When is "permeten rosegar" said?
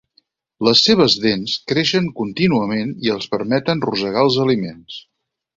3.37-4.29